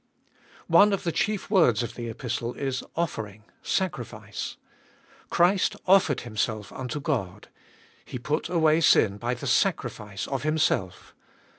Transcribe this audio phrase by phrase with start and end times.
[0.65, 4.57] ONE of the chief words of the Epistle is offering, sacrifice.
[5.29, 7.49] Christ" offered Himself unto God.""
[8.05, 11.13] He put away sin by the sacrifice of Himself."